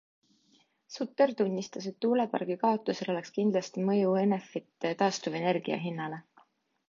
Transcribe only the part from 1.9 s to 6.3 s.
tuulepargi kaotusel oleks kindlasti mõju Enefit Taastuvenergia hinnale.